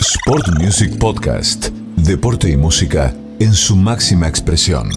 Sport 0.00 0.60
Music 0.60 0.96
Podcast. 0.96 1.70
Deporte 1.96 2.48
y 2.48 2.56
música 2.56 3.12
en 3.40 3.52
su 3.52 3.74
máxima 3.74 4.28
expresión. 4.28 4.88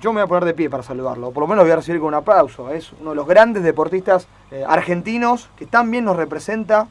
Yo 0.00 0.12
me 0.12 0.20
voy 0.20 0.22
a 0.22 0.26
poner 0.26 0.44
de 0.46 0.54
pie 0.54 0.68
para 0.68 0.82
saludarlo, 0.82 1.30
por 1.30 1.42
lo 1.42 1.46
menos 1.46 1.64
voy 1.64 1.70
a 1.70 1.76
recibir 1.76 2.00
con 2.00 2.08
un 2.08 2.14
aplauso. 2.14 2.70
Es 2.70 2.92
uno 3.00 3.10
de 3.10 3.16
los 3.16 3.26
grandes 3.26 3.62
deportistas 3.62 4.26
eh, 4.50 4.64
argentinos 4.66 5.48
que 5.56 5.66
tan 5.66 5.92
bien 5.92 6.04
nos 6.04 6.16
representa 6.16 6.88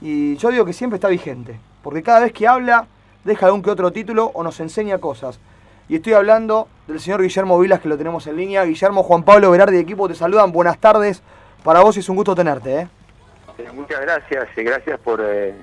y 0.00 0.36
yo 0.36 0.48
digo 0.50 0.64
que 0.64 0.72
siempre 0.72 0.96
está 0.96 1.08
vigente, 1.08 1.60
porque 1.82 2.02
cada 2.02 2.20
vez 2.20 2.32
que 2.32 2.48
habla 2.48 2.86
deja 3.24 3.44
algún 3.44 3.60
que 3.62 3.70
otro 3.70 3.92
título 3.92 4.30
o 4.32 4.42
nos 4.42 4.58
enseña 4.60 4.96
cosas. 4.98 5.38
Y 5.86 5.96
estoy 5.96 6.14
hablando 6.14 6.68
del 6.86 6.98
señor 6.98 7.20
Guillermo 7.20 7.58
Vilas, 7.58 7.80
que 7.80 7.90
lo 7.90 7.98
tenemos 7.98 8.26
en 8.26 8.36
línea. 8.36 8.64
Guillermo, 8.64 9.02
Juan 9.02 9.22
Pablo 9.22 9.50
Berardi 9.50 9.76
de 9.76 9.82
equipo 9.82 10.08
te 10.08 10.14
saludan. 10.14 10.50
Buenas 10.50 10.78
tardes. 10.78 11.22
Para 11.62 11.80
vos 11.80 11.94
es 11.98 12.08
un 12.08 12.16
gusto 12.16 12.34
tenerte. 12.34 12.74
¿eh? 12.74 12.88
Eh, 13.58 13.68
muchas 13.74 14.00
gracias 14.00 14.48
y 14.56 14.62
gracias 14.62 14.98
por, 15.00 15.20
eh, 15.22 15.54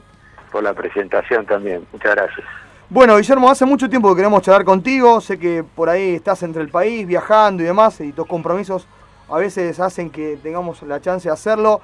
por 0.52 0.64
la 0.64 0.74
presentación 0.74 1.46
también. 1.46 1.86
Muchas 1.92 2.16
gracias. 2.16 2.46
Bueno, 2.90 3.18
Guillermo, 3.18 3.50
hace 3.50 3.66
mucho 3.66 3.90
tiempo 3.90 4.10
que 4.10 4.18
queremos 4.18 4.42
charlar 4.42 4.64
contigo. 4.64 5.20
Sé 5.20 5.38
que 5.38 5.64
por 5.64 5.90
ahí 5.90 6.16
estás 6.16 6.42
entre 6.44 6.62
el 6.62 6.70
país 6.70 7.06
viajando 7.06 7.62
y 7.62 7.66
demás, 7.66 8.00
y 8.00 8.12
tus 8.14 8.26
compromisos 8.26 8.88
a 9.30 9.38
veces 9.38 9.80
hacen 9.80 10.10
que 10.10 10.38
tengamos 10.42 10.82
la 10.84 11.02
chance 11.02 11.28
de 11.28 11.34
hacerlo. 11.34 11.82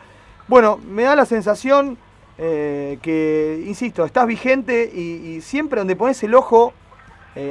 Bueno, 0.48 0.80
me 0.88 1.04
da 1.04 1.16
la 1.16 1.26
sensación 1.26 1.98
eh, 2.38 3.00
que, 3.02 3.64
insisto, 3.68 4.06
estás 4.06 4.26
vigente 4.28 4.86
y, 4.86 5.42
siempre 5.42 5.80
donde 5.80 5.96
pones 5.96 6.24
el 6.24 6.34
ojo 6.36 6.74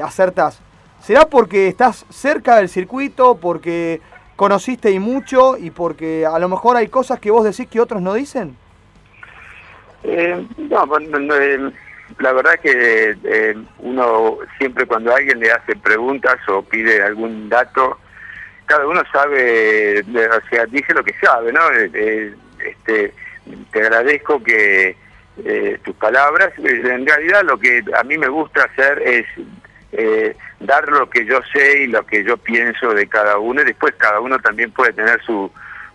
acertás. 0.03 0.61
¿Será 1.03 1.27
porque 1.27 1.67
estás 1.67 2.07
cerca 2.11 2.57
del 2.57 2.69
circuito, 2.69 3.35
porque 3.35 4.01
conociste 4.37 4.93
y 4.93 5.01
mucho 5.01 5.59
y 5.59 5.71
porque 5.71 6.25
a 6.25 6.39
lo 6.39 6.49
mejor 6.49 6.77
hay 6.77 6.89
cosas 6.89 7.19
que 7.19 7.31
vos 7.31 7.45
decís 7.45 7.67
que 7.69 7.81
otros 7.81 8.01
no 8.01 8.15
dicen? 8.15 8.57
Eh, 10.05 10.45
no, 10.59 10.99
eh, 10.99 11.71
la 12.19 12.33
verdad 12.33 12.59
que 12.61 13.17
eh, 13.25 13.57
uno 13.79 14.39
siempre 14.59 14.87
cuando 14.87 15.15
alguien 15.15 15.41
le 15.41 15.53
hace 15.53 15.77
preguntas 15.77 16.37
o 16.49 16.63
pide 16.63 17.03
algún 17.03 17.49
dato, 17.49 17.99
cada 18.67 18.87
uno 18.87 19.03
sabe, 19.13 20.01
o 20.01 20.49
sea, 20.49 20.67
dice 20.67 20.95
lo 20.95 21.05
que 21.05 21.15
sabe, 21.21 21.53
¿no? 21.53 21.61
este, 21.71 23.13
te 23.71 23.81
agradezco 23.81 24.43
que 24.43 24.97
tus 25.83 25.95
palabras, 25.97 26.53
en 26.59 27.07
realidad 27.07 27.43
lo 27.45 27.59
que 27.59 27.83
a 27.99 28.03
mí 28.05 28.17
me 28.19 28.29
gusta 28.29 28.65
hacer 28.65 29.03
es 29.03 29.27
eh, 29.93 30.35
dar 30.61 30.89
lo 30.89 31.09
que 31.11 31.27
yo 31.27 31.41
sé 31.53 31.83
y 31.83 31.87
lo 31.87 32.05
que 32.07 32.25
yo 32.25 32.39
pienso 32.39 32.95
de 32.95 33.07
cada 33.07 33.39
uno 33.39 33.61
y 33.61 33.67
después 33.67 33.95
cada 33.99 34.21
uno 34.21 34.39
también 34.39 34.71
puede 34.73 34.95
tener 34.95 35.23
su, 35.23 35.51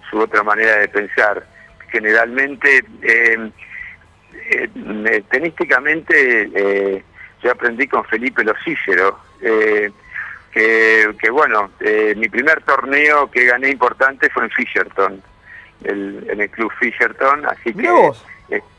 su 0.10 0.20
otra 0.20 0.44
manera 0.44 0.78
de 0.78 0.88
pensar. 0.88 1.44
Generalmente, 1.90 2.84
eh, 3.02 3.52
eh, 4.50 5.24
tenísticamente, 5.30 6.50
eh, 6.54 7.04
yo 7.44 7.52
aprendí 7.52 7.88
con 7.88 8.04
Felipe 8.06 8.44
Los 8.44 8.58
que, 10.52 11.12
que, 11.20 11.30
bueno, 11.30 11.72
mi 12.16 12.28
primer 12.30 12.64
torneo 12.64 13.30
que 13.30 13.46
gané 13.46 13.70
importante 13.70 14.30
fue 14.30 14.46
en 14.46 14.50
Fisherton, 14.50 15.22
en 15.84 16.42
el 16.42 16.50
club 16.50 16.72
Fisherton, 16.80 17.46
así 17.46 17.74
que 17.74 18.12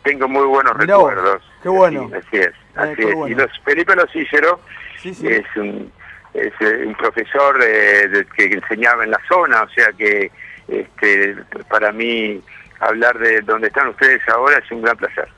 tengo 0.03 0.29
muy 0.29 0.47
buenos 0.47 0.77
recuerdos. 0.77 1.43
Qué 1.63 1.69
bueno. 1.69 2.11
así 2.17 2.39
es, 2.39 2.53
así 2.75 3.03
es. 3.03 3.15
Y 3.29 3.35
los 3.35 3.51
Felipe 3.65 3.95
Los 3.95 4.11
es 4.15 5.57
un, 5.57 5.93
es 6.35 6.53
eh, 6.61 6.85
un 6.87 6.95
profesor 6.95 7.59
eh, 7.63 8.25
que 8.37 8.45
enseñaba 8.45 9.05
en 9.05 9.11
la 9.11 9.21
zona, 9.29 9.63
o 9.63 9.69
sea 9.71 9.93
que 9.93 10.31
este, 10.69 11.37
para 11.69 11.93
mí 11.93 12.43
hablar 12.81 13.19
de 13.19 13.41
donde 13.43 13.69
están 13.69 13.89
ustedes 13.89 14.21
ahora 14.29 14.59
es 14.59 14.71
un 14.71 14.83
gran 14.83 14.97
placer. 14.97 15.29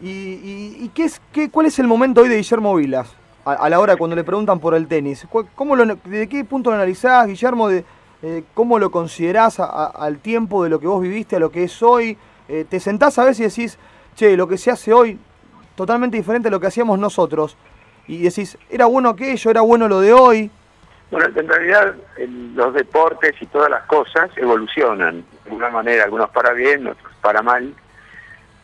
¿Y, 0.00 0.88
qué 0.90 1.04
es, 1.04 1.20
qué, 1.32 1.50
cuál 1.50 1.66
es 1.66 1.78
el 1.78 1.86
momento 1.86 2.20
hoy 2.20 2.28
de 2.28 2.36
Guillermo 2.36 2.74
Vilas? 2.74 3.14
A, 3.44 3.68
la 3.68 3.78
hora 3.78 3.96
cuando 3.96 4.16
le 4.16 4.24
preguntan 4.24 4.58
por 4.58 4.74
el 4.74 4.86
tenis. 4.86 5.26
¿Cómo 5.54 5.76
lo, 5.76 5.84
¿De 5.96 6.28
qué 6.28 6.44
punto 6.44 6.70
lo 6.70 6.76
analizás, 6.76 7.26
Guillermo? 7.26 7.68
De, 7.68 7.84
eh, 8.22 8.44
¿Cómo 8.54 8.78
lo 8.78 8.90
considerás 8.90 9.60
al 9.60 10.18
tiempo 10.18 10.64
de 10.64 10.70
lo 10.70 10.80
que 10.80 10.86
vos 10.86 11.02
viviste, 11.02 11.36
a 11.36 11.38
lo 11.38 11.50
que 11.50 11.64
es 11.64 11.82
hoy? 11.82 12.16
¿Te 12.46 12.80
sentás 12.80 13.18
a 13.18 13.24
veces 13.24 13.40
y 13.40 13.62
decís, 13.62 13.78
che, 14.16 14.36
lo 14.36 14.48
que 14.48 14.58
se 14.58 14.70
hace 14.70 14.92
hoy, 14.92 15.18
totalmente 15.74 16.16
diferente 16.16 16.48
a 16.48 16.50
lo 16.50 16.60
que 16.60 16.66
hacíamos 16.66 16.98
nosotros? 16.98 17.56
y 18.06 18.22
decís, 18.22 18.58
era 18.70 18.86
bueno 18.86 19.10
aquello, 19.10 19.50
era 19.50 19.60
bueno 19.62 19.88
lo 19.88 20.00
de 20.00 20.12
hoy. 20.12 20.50
Bueno, 21.10 21.26
en 21.38 21.48
realidad 21.48 21.94
los 22.54 22.74
deportes 22.74 23.34
y 23.40 23.46
todas 23.46 23.70
las 23.70 23.84
cosas 23.84 24.30
evolucionan, 24.36 25.24
de 25.44 25.50
alguna 25.50 25.70
manera, 25.70 26.04
algunos 26.04 26.30
para 26.30 26.52
bien, 26.52 26.86
otros 26.86 27.12
para 27.20 27.42
mal, 27.42 27.72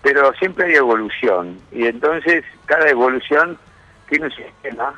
pero 0.02 0.32
siempre 0.34 0.66
hay 0.66 0.74
evolución 0.74 1.58
y 1.72 1.86
entonces 1.86 2.44
cada 2.66 2.88
evolución 2.88 3.58
tiene 4.08 4.26
un 4.26 4.32
sistema 4.32 4.94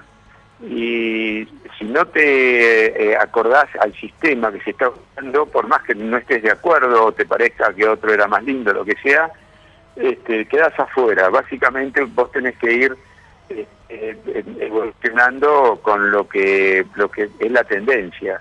y 0.62 1.48
si 1.76 1.84
no 1.86 2.06
te 2.06 3.10
eh, 3.10 3.16
acordás 3.16 3.68
al 3.80 3.92
sistema 3.94 4.52
que 4.52 4.60
se 4.60 4.70
está 4.70 4.90
usando, 4.90 5.46
por 5.46 5.66
más 5.66 5.82
que 5.82 5.94
no 5.94 6.16
estés 6.16 6.42
de 6.42 6.52
acuerdo 6.52 7.06
o 7.06 7.12
te 7.12 7.26
parezca 7.26 7.74
que 7.74 7.88
otro 7.88 8.12
era 8.12 8.28
más 8.28 8.44
lindo, 8.44 8.72
lo 8.72 8.84
que 8.84 8.94
sea, 9.02 9.30
este, 9.96 10.46
quedas 10.46 10.78
afuera. 10.78 11.28
Básicamente 11.30 12.02
vos 12.02 12.30
tenés 12.30 12.56
que 12.58 12.72
ir 12.72 12.96
eh, 13.48 13.66
evolucionando 14.60 15.80
con 15.82 16.10
lo 16.10 16.28
que 16.28 16.86
lo 16.94 17.10
que 17.10 17.28
es 17.38 17.50
la 17.50 17.64
tendencia. 17.64 18.40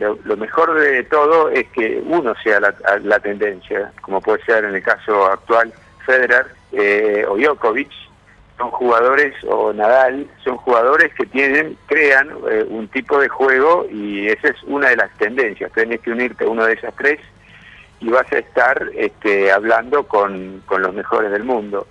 Lo, 0.00 0.36
mejor 0.36 0.74
de 0.80 1.04
todo 1.04 1.48
es 1.50 1.68
que 1.68 2.02
uno 2.04 2.34
sea 2.42 2.58
la, 2.58 3.20
tendencia, 3.20 3.92
como 4.00 4.20
puede 4.20 4.44
ser 4.44 4.64
en 4.64 4.74
el 4.74 4.82
caso 4.82 5.26
actual 5.26 5.72
Federer 6.00 6.46
eh, 6.72 7.24
o 7.28 7.36
Djokovic, 7.36 7.90
son 8.58 8.70
jugadores, 8.70 9.34
o 9.48 9.72
Nadal, 9.72 10.26
son 10.44 10.56
jugadores 10.58 11.14
que 11.14 11.24
tienen, 11.26 11.78
crean 11.86 12.28
eh, 12.50 12.66
un 12.68 12.88
tipo 12.88 13.18
de 13.18 13.28
juego 13.28 13.86
y 13.90 14.28
esa 14.28 14.48
es 14.48 14.62
una 14.64 14.90
de 14.90 14.96
las 14.96 15.10
tendencias. 15.16 15.72
Tienes 15.72 16.00
que 16.00 16.10
unirte 16.10 16.44
a 16.44 16.48
uno 16.48 16.66
de 16.66 16.74
esas 16.74 16.94
tres 16.96 17.20
y 18.00 18.10
vas 18.10 18.30
a 18.32 18.38
estar 18.38 18.90
este, 18.94 19.50
hablando 19.50 20.06
con, 20.06 20.62
con 20.66 20.82
los 20.82 20.94
mejores 20.94 21.30
del 21.30 21.44
mundo. 21.44 21.86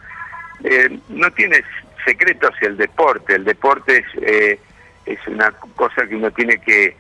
no 1.10 1.32
tienes 1.32 1.64
secreto 2.06 2.48
hacia 2.48 2.68
el 2.68 2.78
deporte. 2.78 3.36
El 3.36 3.46
deporte 3.46 3.98
es, 3.98 4.24
eh, 4.24 4.60
es 5.06 5.20
una 5.28 5.52
cosa 5.76 6.06
que 6.08 6.16
uno 6.16 6.32
tiene 6.32 6.60
que 6.60 6.96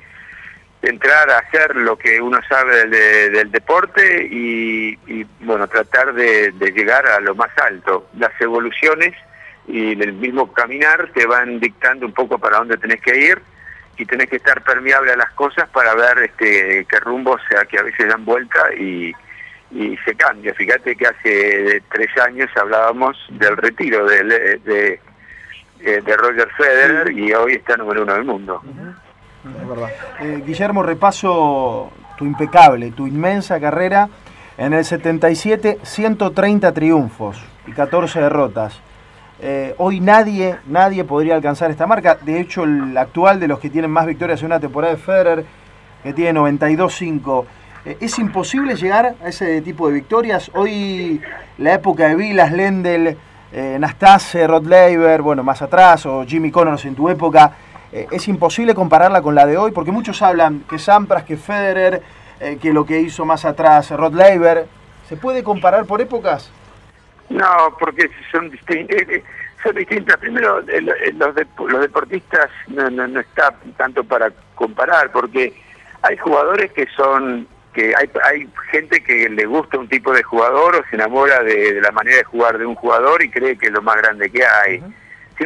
entrar 0.82 1.30
a 1.30 1.40
hacer 1.40 1.76
lo 1.76 1.98
que 1.98 2.22
uno 2.22 2.40
sabe 2.48 2.88
del, 2.88 3.52
deporte 3.52 4.28
y, 4.32 4.96
bueno, 5.42 5.68
tratar 5.68 6.14
de, 6.14 6.54
llegar 6.74 7.06
a 7.08 7.20
lo 7.20 7.36
más 7.36 7.52
alto. 7.58 8.08
Las 8.18 8.32
evoluciones 8.40 9.14
y 9.68 10.02
el 10.02 10.14
mismo 10.14 10.52
caminar 10.54 11.12
te 11.14 11.26
van 11.26 11.60
dictando 11.60 12.06
un 12.06 12.14
poco 12.14 12.40
para 12.40 12.58
dónde 12.58 12.78
tenés 12.78 13.02
que 13.02 13.18
ir 13.18 13.42
y 13.98 14.06
tenés 14.06 14.30
que 14.30 14.38
estar 14.38 14.64
permeable 14.64 15.12
a 15.12 15.18
las 15.18 15.32
cosas 15.34 15.68
para 15.70 15.94
ver 15.94 16.20
este 16.20 16.86
qué 16.90 17.00
rumbo 17.02 17.38
sea 17.50 17.66
que 17.66 17.78
a 17.78 17.84
veces 17.84 18.08
dan 18.08 18.24
vuelta 18.24 18.74
y, 18.74 19.14
y 19.72 19.98
se 19.98 20.16
cambia. 20.16 20.54
Fíjate 20.54 20.96
que 20.96 21.06
hace 21.06 21.84
tres 21.92 22.18
años 22.18 22.50
hablábamos 22.56 23.18
del 23.32 23.58
retiro 23.58 24.06
de, 24.06 24.24
de, 24.64 25.00
de 26.02 26.18
Roger 26.18 26.50
Federer 26.58 27.12
y 27.12 27.34
hoy 27.34 27.56
está 27.56 27.76
número 27.76 28.04
uno 28.04 28.14
del 28.14 28.24
mundo. 28.24 28.64
Eh, 30.22 30.44
Guillermo, 30.46 30.84
repaso 30.84 31.92
tu 32.18 32.26
impecable, 32.26 32.92
tu 32.92 33.08
inmensa 33.08 33.60
carrera. 33.60 34.10
En 34.58 34.74
el 34.74 34.84
77, 34.84 35.80
130 35.84 36.74
triunfos 36.74 37.38
y 37.66 37.72
14 37.72 38.22
derrotas. 38.22 38.82
Eh, 39.42 39.74
hoy 39.78 40.02
nadie, 40.02 40.58
nadie 40.68 41.06
podría 41.06 41.36
alcanzar 41.36 41.72
esta 41.72 41.88
marca. 41.88 42.18
De 42.22 42.42
hecho, 42.42 42.66
el 42.66 42.98
actual 42.98 43.40
de 43.40 43.48
los 43.48 43.60
que 43.60 43.70
tienen 43.70 43.90
más 43.90 44.06
victorias 44.06 44.42
en 44.42 44.48
una 44.48 44.60
temporada 44.60 44.94
de 44.94 45.00
Federer, 45.00 45.46
que 46.04 46.12
tiene 46.12 46.38
92-5. 46.38 47.46
Eh, 47.86 47.98
es 48.02 48.20
imposible 48.20 48.76
llegar 48.76 49.16
a 49.24 49.30
ese 49.30 49.62
tipo 49.62 49.88
de 49.88 49.94
victorias. 49.94 50.52
Hoy 50.54 51.22
la 51.58 51.76
época 51.76 52.10
de 52.10 52.16
Vilas, 52.16 52.52
Lendl, 52.52 53.16
eh, 53.54 53.78
Nastase, 53.80 54.46
Rod 54.46 54.68
Laver, 54.68 55.22
bueno, 55.22 55.42
más 55.42 55.62
atrás, 55.62 56.06
o 56.06 56.26
Jimmy 56.26 56.52
Connors 56.52 56.84
en 56.84 56.96
tu 56.96 57.08
época, 57.08 57.54
eh, 57.92 58.08
es 58.12 58.28
imposible 58.28 58.76
compararla 58.76 59.22
con 59.22 59.36
la 59.36 59.46
de 59.46 59.58
hoy, 59.58 59.72
porque 59.72 59.92
muchos 59.92 60.22
hablan 60.22 60.62
que 60.70 60.80
Sampras, 60.80 61.24
que 61.24 61.38
Federer, 61.38 62.02
que 62.62 62.72
lo 62.72 62.86
que 62.86 63.02
hizo 63.02 63.26
más 63.26 63.44
atrás 63.44 63.92
Rod 63.92 64.14
Laver. 64.14 64.66
¿Se 65.10 65.18
puede 65.18 65.44
comparar 65.44 65.86
por 65.86 66.00
épocas? 66.00 66.50
No, 67.30 67.76
porque 67.78 68.10
son, 68.32 68.50
son 69.62 69.76
distintas. 69.76 70.18
Primero, 70.18 70.62
los, 70.62 71.36
los 71.68 71.82
deportistas 71.82 72.50
no, 72.68 72.90
no, 72.90 73.08
no 73.08 73.20
está 73.20 73.54
tanto 73.76 74.06
para 74.06 74.32
comparar, 74.56 75.12
porque 75.12 75.54
hay 76.02 76.18
jugadores 76.18 76.72
que 76.72 76.88
son 76.96 77.48
que 77.74 77.94
hay, 77.96 78.10
hay 78.24 78.50
gente 78.72 79.02
que 79.04 79.30
le 79.30 79.46
gusta 79.46 79.78
un 79.78 79.88
tipo 79.88 80.12
de 80.12 80.24
jugador 80.24 80.76
o 80.76 80.84
se 80.90 80.96
enamora 80.96 81.44
de, 81.44 81.80
la 81.82 81.92
manera 81.92 82.18
de 82.18 82.24
jugar 82.24 82.58
de 82.58 82.66
un 82.66 82.76
jugador 82.76 83.24
y 83.24 83.30
cree 83.30 83.58
que 83.58 83.68
es 83.68 83.72
lo 83.72 83.82
más 83.82 83.96
grande 83.98 84.30
que 84.32 84.44
hay. 84.44 84.84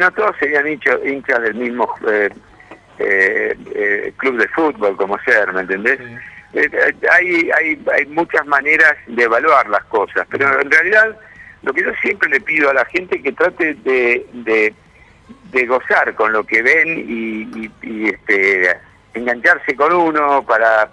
No, 0.00 0.10
todos 0.12 0.36
serían 0.38 0.66
hinchas, 0.66 1.42
del 1.42 1.54
mismo 1.54 1.88
eh, 2.08 2.28
eh, 2.98 3.56
eh, 3.74 4.12
club 4.16 4.38
de 4.38 4.48
fútbol, 4.48 4.96
como 4.96 5.18
ser, 5.20 5.52
¿me 5.52 5.60
entendés? 5.60 6.00
hay, 7.10 7.50
hay, 7.50 7.84
hay 7.92 8.06
muchas 8.06 8.46
maneras 8.46 8.94
de 9.08 9.24
evaluar 9.24 9.68
las 9.68 9.82
cosas, 9.86 10.24
pero 10.30 10.60
en 10.60 10.70
realidad 10.70 11.16
lo 11.62 11.72
que 11.72 11.82
yo 11.82 11.92
siempre 12.00 12.28
le 12.28 12.40
pido 12.40 12.70
a 12.70 12.74
la 12.74 12.84
gente 12.84 13.20
que 13.20 13.32
trate 13.32 13.74
de, 13.74 14.24
de, 14.32 15.66
gozar 15.66 16.14
con 16.14 16.32
lo 16.32 16.44
que 16.44 16.62
ven 16.62 17.04
y, 17.08 17.70
este, 18.08 18.76
engancharse 19.14 19.74
con 19.74 19.92
uno 19.92 20.44
para, 20.44 20.88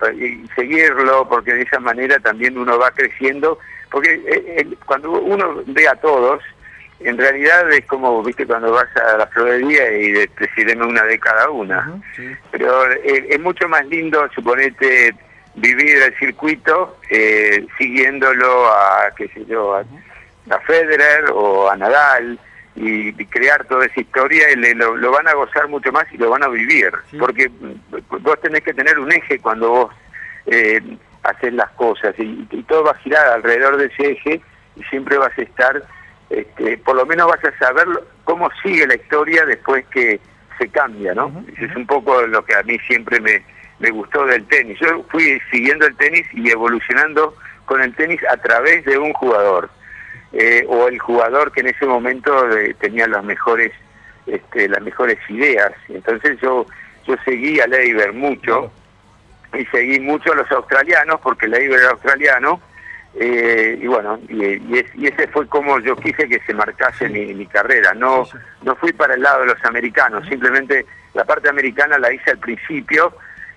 seguirlo, 0.56 1.28
porque 1.28 1.54
de 1.54 1.64
esa 1.64 1.80
manera 1.80 2.18
también 2.20 2.58
uno 2.58 2.80
va 2.80 2.92
creciendo, 2.92 3.60
porque 3.90 4.68
cuando 4.86 5.12
uno 5.12 5.62
ve 5.66 5.88
a 5.88 5.96
todos, 5.96 6.42
en 7.04 7.18
realidad 7.18 7.72
es 7.72 7.86
como, 7.86 8.24
viste, 8.24 8.46
cuando 8.46 8.72
vas 8.72 8.88
a 8.98 9.18
la 9.18 9.28
florería 9.28 9.92
y 9.98 10.28
te 10.28 10.76
una 10.76 11.04
de 11.04 11.20
cada 11.20 11.50
una. 11.50 12.02
Pero 12.52 12.92
eh, 12.92 13.28
es 13.30 13.40
mucho 13.40 13.68
más 13.68 13.86
lindo, 13.88 14.28
suponete, 14.34 15.14
vivir 15.56 16.02
el 16.02 16.18
circuito 16.18 16.98
eh, 17.10 17.66
siguiéndolo 17.78 18.68
a, 18.68 19.12
qué 19.16 19.28
sé 19.30 19.46
yo, 19.46 19.76
a, 19.76 19.84
Federer 20.66 21.26
o 21.34 21.70
a 21.70 21.78
Nadal 21.78 22.38
y, 22.76 23.14
crear 23.26 23.64
toda 23.66 23.86
esa 23.86 24.02
historia 24.02 24.52
y 24.52 24.56
lo, 24.74 25.12
van 25.12 25.28
a 25.28 25.34
gozar 25.34 25.68
mucho 25.68 25.92
más 25.92 26.06
y 26.12 26.18
lo 26.18 26.30
van 26.30 26.44
a 26.44 26.50
vivir. 26.50 26.92
Porque 27.20 27.50
vos 28.10 28.42
tenés 28.42 28.62
que 28.62 28.74
tener 28.74 29.00
un 29.00 29.12
eje 29.12 29.40
cuando 29.40 29.70
vos 29.70 29.96
eh, 30.48 30.82
haces 31.24 31.54
las 31.54 31.70
cosas 31.72 32.16
y, 32.18 32.46
todo 32.68 32.84
va 32.84 32.92
a 32.92 32.98
girar 32.98 33.28
alrededor 33.28 33.78
de 33.78 33.86
ese 33.86 34.12
eje 34.12 34.42
y 34.76 34.84
siempre 34.84 35.18
vas 35.18 35.38
a 35.38 35.42
estar, 35.42 35.84
este, 36.32 36.78
por 36.78 36.96
lo 36.96 37.06
menos 37.06 37.28
vas 37.28 37.44
a 37.44 37.58
saber 37.58 37.88
cómo 38.24 38.50
sigue 38.64 38.88
la 38.88 38.96
historia 38.96 39.46
después 39.46 39.86
que 39.88 40.20
se 40.58 40.70
cambia, 40.70 41.14
¿no? 41.14 41.44
Es 41.58 41.76
un 41.76 41.86
poco 41.86 42.22
lo 42.24 42.44
que 42.46 42.56
a 42.56 42.64
mí 42.64 42.78
siempre 42.88 43.20
me 43.20 43.44
me 43.82 43.90
gustó 43.90 44.26
del 44.26 44.46
tenis. 44.46 44.80
Yo 44.80 45.04
fui 45.10 45.42
siguiendo 45.52 45.86
el 45.86 45.96
tenis 45.98 46.26
y 46.34 46.50
evolucionando 46.50 47.36
con 47.66 47.82
el 47.82 47.94
tenis 47.96 48.22
a 48.32 48.38
través 48.38 48.86
de 48.86 48.98
un 48.98 49.12
jugador. 49.14 49.70
Eh, 50.34 50.66
o 50.70 50.88
el 50.88 50.98
jugador 51.00 51.52
que 51.52 51.60
en 51.60 51.68
ese 51.68 51.86
momento 51.86 52.50
eh, 52.58 52.74
tenía 52.80 53.06
las 53.06 53.22
mejores 53.24 53.74
este, 54.28 54.70
las 54.70 54.82
mejores 54.82 55.18
ideas. 55.30 55.74
Entonces 55.90 56.40
yo 56.42 56.66
yo 57.06 57.16
seguí 57.26 57.60
a 57.60 57.68
Leiber 57.68 58.14
mucho 58.14 58.72
y 59.58 59.66
seguí 59.66 60.00
mucho 60.00 60.32
a 60.32 60.36
los 60.36 60.52
australianos 60.52 61.20
porque 61.22 61.48
Leiber 61.48 61.80
era 61.80 61.90
australiano 61.90 62.62
eh, 63.20 63.78
y 63.82 63.88
bueno 63.88 64.20
y, 64.30 65.06
ese 65.06 65.28
fue 65.28 65.46
como 65.48 65.80
yo 65.80 65.96
quise 65.98 66.30
que 66.30 66.40
se 66.46 66.54
marcase 66.54 67.10
mi, 67.10 67.34
mi, 67.34 67.46
carrera. 67.46 67.94
No 67.94 68.28
no 68.64 68.76
fui 68.76 68.94
para 68.94 69.16
el 69.16 69.22
lado 69.22 69.42
de 69.42 69.48
los 69.48 69.66
americanos. 69.66 70.28
Simplemente 70.28 70.86
la 71.14 71.26
parte 71.26 71.50
americana 71.50 71.98
la 72.00 72.14
hice 72.14 72.32
al 72.32 72.40
principio 72.40 73.14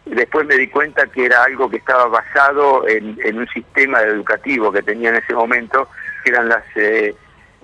Después 0.07 0.47
me 0.47 0.57
di 0.57 0.69
cuenta 0.69 1.07
que 1.07 1.25
era 1.25 1.45
algo 1.45 1.71
que 1.71 1.79
estaba 1.79 2.07
basado 2.07 2.87
en, 2.87 3.39
un 3.39 3.49
sistema 3.49 4.03
educativo 4.03 4.71
que 4.71 4.83
tenía 4.83 5.09
en 5.09 5.17
ese 5.17 5.33
momento, 5.33 5.89
que 6.23 6.31
eran 6.31 6.49
las 6.49 6.65
eh, 6.77 7.15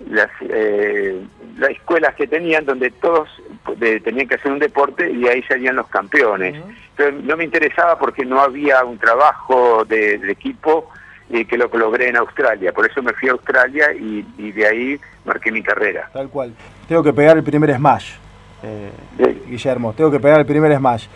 las, 0.08 0.30
eh, 0.40 1.22
las 1.58 1.70
escuelas 1.70 2.14
que 2.14 2.26
tenían 2.26 2.64
donde 2.64 2.90
todos 2.90 3.28
tenían 3.78 4.26
que 4.26 4.36
hacer 4.36 4.50
un 4.50 4.58
deporte 4.58 5.10
y 5.10 5.28
ahí 5.28 5.42
salían 5.42 5.76
los 5.76 5.88
campeones. 5.88 6.56
Entonces 6.96 7.22
no 7.24 7.36
me 7.36 7.44
interesaba 7.44 7.98
porque 7.98 8.24
no 8.24 8.40
había 8.40 8.82
un 8.84 8.96
trabajo 8.96 9.84
de, 9.84 10.14
equipo 10.30 10.88
eh, 11.30 11.44
que 11.44 11.56
lo 11.56 11.68
logré 11.72 12.08
en 12.08 12.16
Australia. 12.16 12.72
Por 12.72 12.86
eso 12.86 13.02
me 13.02 13.12
fui 13.12 13.28
a 13.28 13.32
Australia 13.32 13.92
y, 13.92 14.52
de 14.52 14.66
ahí 14.66 15.00
marqué 15.24 15.50
mi 15.50 15.62
carrera. 15.62 16.08
Tal 16.12 16.28
cual. 16.28 16.52
Tengo 16.88 17.02
que 17.02 17.12
pegar 17.12 17.36
el 17.36 17.44
primer 17.44 17.74
smash, 17.76 18.14
Guillermo. 19.46 19.92
Tengo 19.92 20.10
que 20.10 20.20
pegar 20.20 20.40
el 20.40 20.46
primer 20.46 20.76
smash. 20.76 21.06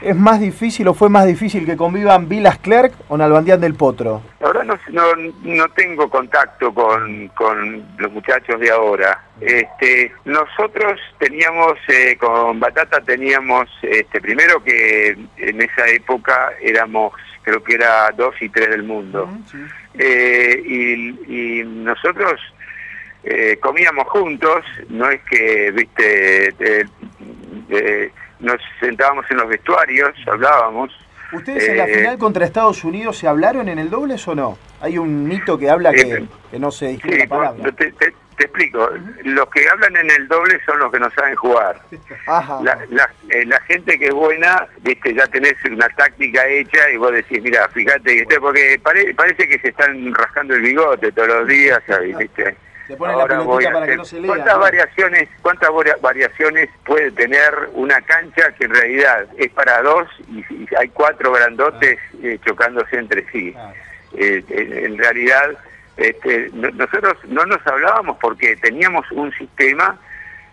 ¿Es 0.00 0.14
más 0.14 0.40
difícil 0.40 0.86
o 0.88 0.94
fue 0.94 1.08
más 1.08 1.26
difícil 1.26 1.64
que 1.64 1.76
convivan 1.76 2.28
Vilas 2.28 2.58
Clerc 2.58 2.92
o 3.08 3.16
Nalbandián 3.16 3.60
del 3.60 3.74
Potro? 3.74 4.20
Ahora 4.42 4.62
no, 4.62 4.76
no, 5.42 5.68
tengo 5.70 6.10
contacto 6.10 6.72
con, 6.72 7.30
los 7.96 8.12
muchachos 8.12 8.60
de 8.60 8.70
ahora. 8.70 9.22
Este, 9.40 10.12
nosotros 10.26 11.00
teníamos, 11.18 11.78
eh, 11.88 12.16
con 12.18 12.60
Batata 12.60 13.00
teníamos, 13.00 13.70
este, 13.82 14.20
primero 14.20 14.62
que 14.62 15.16
en 15.38 15.62
esa 15.62 15.88
época 15.88 16.50
éramos, 16.60 17.12
creo 17.46 17.62
que 17.62 17.74
era 17.74 18.10
dos 18.10 18.34
y 18.40 18.48
tres 18.48 18.70
del 18.70 18.82
mundo. 18.82 19.28
Eh, 19.94 20.60
y, 20.66 21.62
nosotros 21.64 22.40
eh, 23.22 23.56
comíamos 23.60 24.08
juntos, 24.08 24.64
no 24.88 25.08
es 25.08 25.20
que, 25.22 25.70
viste, 25.70 26.84
nos 28.40 28.56
sentábamos 28.80 29.24
en 29.30 29.36
los 29.36 29.48
vestuarios, 29.48 30.10
hablábamos. 30.26 30.90
¿Ustedes 31.32 31.68
en 31.68 31.76
la 31.76 31.86
eh, 31.86 31.94
final 31.94 32.18
contra 32.18 32.44
Estados 32.44 32.82
Unidos 32.82 33.16
se 33.18 33.28
hablaron 33.28 33.68
en 33.68 33.78
el 33.78 33.90
dobles 33.90 34.26
o 34.26 34.34
no? 34.34 34.58
Hay 34.80 34.98
un 34.98 35.28
mito 35.28 35.56
que 35.56 35.70
habla 35.70 35.92
que, 35.92 36.26
que 36.50 36.58
no 36.58 36.72
se 36.72 36.98
la 37.04 37.26
palabra. 37.28 37.70
Te, 37.72 37.92
explico, 38.44 38.90
los 39.24 39.48
que 39.50 39.68
hablan 39.68 39.96
en 39.96 40.10
el 40.10 40.28
doble 40.28 40.60
son 40.64 40.78
los 40.78 40.92
que 40.92 41.00
no 41.00 41.10
saben 41.10 41.34
jugar. 41.36 41.80
La, 42.62 43.08
eh, 43.30 43.44
la, 43.46 43.60
gente 43.62 43.98
que 43.98 44.06
es 44.06 44.14
buena, 44.14 44.66
viste, 44.82 45.14
ya 45.14 45.26
tenés 45.26 45.54
una 45.64 45.88
táctica 45.90 46.46
hecha 46.46 46.90
y 46.90 46.96
vos 46.96 47.12
decís, 47.12 47.42
mira, 47.42 47.68
fíjate, 47.68 48.26
porque 48.40 48.80
parece 48.82 49.48
que 49.48 49.58
se 49.58 49.68
están 49.68 50.14
rascando 50.14 50.54
el 50.54 50.62
bigote 50.62 51.12
todos 51.12 51.28
los 51.28 51.48
días, 51.48 51.80
¿viste? 52.18 52.56
¿Cuántas 52.96 54.58
variaciones, 54.58 55.28
cuántas 55.42 55.70
variaciones 56.00 56.68
puede 56.84 57.10
tener 57.12 57.52
una 57.72 58.00
cancha 58.02 58.52
que 58.52 58.66
en 58.66 58.74
realidad 58.74 59.26
es 59.36 59.50
para 59.52 59.82
dos 59.82 60.08
y, 60.28 60.44
hay 60.76 60.88
cuatro 60.90 61.32
grandotes 61.32 61.98
eh, 62.22 62.38
chocándose 62.44 62.96
entre 62.96 63.28
sí? 63.32 63.54
Eh, 64.16 64.42
en, 64.48 64.96
realidad, 64.98 65.58
este, 65.96 66.50
nosotros 66.52 67.14
no 67.28 67.44
nos 67.46 67.66
hablábamos 67.66 68.18
porque 68.20 68.56
teníamos 68.56 69.10
un 69.12 69.32
sistema 69.32 69.98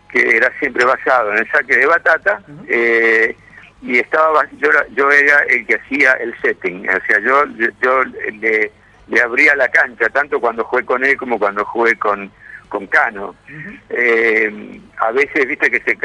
que 0.09 0.37
era 0.37 0.51
siempre 0.59 0.85
basado 0.85 1.31
en 1.31 1.39
el 1.39 1.51
saque 1.51 1.77
de 1.77 1.85
batata. 1.85 2.41
Eh, 2.67 3.35
y 3.81 3.99
estaba 3.99 4.47
yo, 4.57 4.69
yo 4.95 5.11
era 5.11 5.39
el 5.49 5.65
que 5.65 5.75
hacía 5.75 6.13
el 6.13 6.33
setting, 6.41 6.87
o 6.87 7.05
sea, 7.05 7.19
yo, 7.19 7.45
yo, 7.81 8.03
le 8.39 8.71
le 9.07 9.21
abría 9.21 9.55
la 9.55 9.67
cancha, 9.67 10.07
tanto 10.09 10.39
cuando 10.39 10.63
jugué 10.63 10.85
con 10.85 11.03
él 11.03 11.17
como 11.17 11.37
cuando 11.37 11.65
jugué 11.65 11.97
con, 11.97 12.31
con 12.69 12.87
Cano. 12.87 13.35
Eh, 13.89 14.79
a 14.97 15.11
veces, 15.11 15.47
viste, 15.47 15.69
que 15.69 15.81
se 15.81 15.97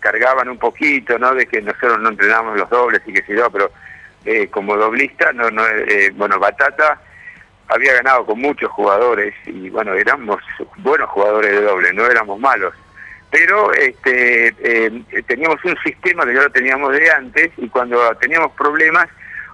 cargaban 0.00 0.48
un 0.48 0.58
poquito, 0.58 1.18
¿no? 1.18 1.34
De 1.34 1.46
que 1.46 1.62
nosotros 1.62 2.00
no 2.00 2.10
entrenábamos 2.10 2.58
los 2.58 2.68
dobles 2.68 3.00
y 3.06 3.12
que 3.12 3.22
sé 3.22 3.36
yo, 3.36 3.50
pero 3.50 3.70
eh, 4.24 4.48
como 4.48 4.76
doblista, 4.76 5.32
no, 5.32 5.50
no 5.50 5.64
eh, 5.66 6.10
bueno, 6.14 6.38
Batata 6.38 7.00
había 7.68 7.94
ganado 7.94 8.26
con 8.26 8.40
muchos 8.40 8.70
jugadores 8.70 9.34
y 9.46 9.70
bueno, 9.70 9.94
éramos 9.94 10.40
buenos 10.78 11.08
jugadores 11.10 11.50
de 11.50 11.62
doble, 11.62 11.92
no 11.92 12.06
éramos 12.06 12.38
malos. 12.38 12.74
Pero 13.30 13.72
este, 13.74 14.54
teníamos 15.26 15.62
un 15.64 15.76
sistema 15.84 16.24
que 16.24 16.34
ya 16.34 16.42
lo 16.42 16.50
teníamos 16.50 16.92
de 16.92 17.10
antes 17.10 17.50
y 17.56 17.68
cuando 17.68 18.14
teníamos 18.16 18.52
problemas 18.52 19.08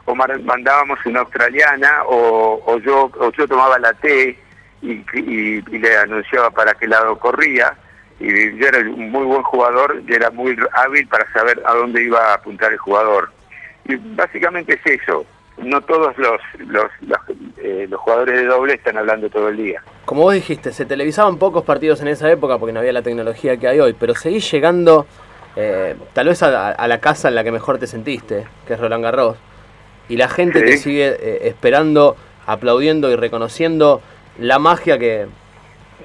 o 0.04 0.14
mandábamos 0.14 0.98
una 1.06 1.20
australiana 1.20 2.02
o, 2.06 2.78
yo 2.84 3.10
o 3.18 3.32
yo 3.32 3.46
tomaba 3.46 3.78
la 3.78 3.92
T 3.94 4.38
y, 4.82 5.62
le 5.62 5.96
anunciaba 5.96 6.50
para 6.50 6.74
qué 6.74 6.86
lado 6.86 7.18
corría. 7.18 7.74
Y 8.20 8.56
yo 8.56 8.66
era 8.68 8.78
un 8.78 9.10
muy 9.10 9.24
buen 9.24 9.42
jugador 9.42 10.00
y 10.06 10.14
era 10.14 10.30
muy 10.30 10.56
hábil 10.74 11.06
para 11.08 11.30
saber 11.32 11.60
a 11.66 11.74
dónde 11.74 12.04
iba 12.04 12.20
a 12.20 12.34
apuntar 12.34 12.72
el 12.72 12.78
jugador. 12.78 13.32
Y 13.84 13.96
básicamente 13.96 14.74
es 14.84 15.00
eso. 15.00 15.24
No 15.58 15.80
todos 15.80 16.16
los, 16.18 16.40
los, 16.58 16.90
eh, 17.62 17.88
jugadores 17.94 18.40
de 18.40 18.46
doble 18.46 18.74
están 18.74 18.98
hablando 18.98 19.30
todo 19.30 19.48
el 19.48 19.56
día 19.56 19.82
como 20.04 20.22
vos 20.22 20.34
dijiste 20.34 20.72
se 20.72 20.84
televisaban 20.84 21.38
pocos 21.38 21.64
partidos 21.64 22.00
en 22.00 22.08
esa 22.08 22.30
época 22.30 22.58
porque 22.58 22.72
no 22.72 22.80
había 22.80 22.92
la 22.92 23.02
tecnología 23.02 23.56
que 23.56 23.68
hay 23.68 23.80
hoy 23.80 23.94
pero 23.98 24.14
seguís 24.14 24.50
llegando 24.50 25.06
eh, 25.56 25.94
tal 26.12 26.28
vez 26.28 26.42
a, 26.42 26.70
a 26.70 26.88
la 26.88 26.98
casa 27.00 27.28
en 27.28 27.34
la 27.34 27.44
que 27.44 27.52
mejor 27.52 27.78
te 27.78 27.86
sentiste 27.86 28.46
que 28.66 28.74
es 28.74 28.80
Roland 28.80 29.04
Garros 29.04 29.36
y 30.08 30.16
la 30.16 30.28
gente 30.28 30.60
te 30.60 30.76
sigue 30.76 31.06
eh, 31.08 31.48
esperando, 31.48 32.16
aplaudiendo 32.46 33.10
y 33.10 33.16
reconociendo 33.16 34.02
la 34.38 34.58
magia 34.58 34.98
que, 34.98 35.26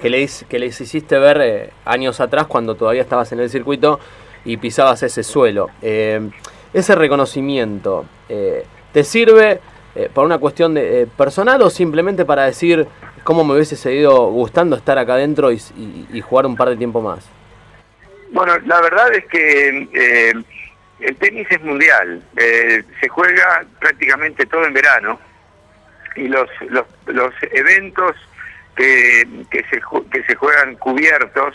que, 0.00 0.08
les, 0.08 0.44
que 0.48 0.58
les 0.58 0.80
hiciste 0.80 1.18
ver 1.18 1.72
años 1.84 2.20
atrás 2.20 2.46
cuando 2.46 2.74
todavía 2.74 3.02
estabas 3.02 3.32
en 3.32 3.40
el 3.40 3.50
circuito 3.50 3.98
y 4.44 4.56
pisabas 4.56 5.02
ese 5.02 5.22
suelo. 5.22 5.68
Ese 5.82 6.94
reconocimiento, 6.94 8.06
¿te 8.28 9.04
sirve 9.04 9.60
por 10.14 10.24
una 10.24 10.38
cuestión 10.38 10.74
de, 10.74 11.08
personal 11.16 11.60
o 11.62 11.70
simplemente 11.70 12.24
para 12.24 12.44
decir 12.44 12.86
cómo 13.24 13.44
me 13.44 13.54
hubiese 13.54 13.76
seguido 13.76 14.26
gustando 14.26 14.76
estar 14.76 14.98
acá 14.98 15.14
adentro 15.14 15.50
y, 15.52 16.20
jugar 16.20 16.46
un 16.46 16.56
par 16.56 16.68
de 16.68 16.76
tiempo 16.76 17.00
más? 17.00 17.28
Bueno, 18.30 18.58
la 18.66 18.80
verdad 18.80 19.12
es 19.14 19.24
que 19.26 19.88
el 21.00 21.16
tenis 21.16 21.46
es 21.50 21.62
mundial, 21.62 22.22
eh, 22.36 22.82
se 23.00 23.08
juega 23.08 23.64
prácticamente 23.78 24.46
todo 24.46 24.64
en 24.64 24.74
verano. 24.74 25.20
Y 26.16 26.26
los, 26.26 26.48
los, 26.68 26.86
los 27.06 27.32
eventos 27.52 28.16
que, 28.74 29.26
que, 29.50 29.64
se, 29.70 29.80
que 30.10 30.22
se 30.24 30.34
juegan 30.34 30.74
cubiertos 30.76 31.54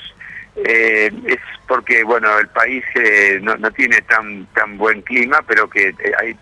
eh, 0.56 1.12
es 1.26 1.40
porque 1.68 2.04
bueno 2.04 2.38
el 2.38 2.48
país 2.48 2.84
eh, 2.96 3.40
no, 3.42 3.56
no, 3.58 3.72
tiene 3.72 4.02
tan 4.04 4.46
tan 4.54 4.78
buen 4.78 5.02
clima 5.02 5.42
pero 5.48 5.68
que 5.68 5.96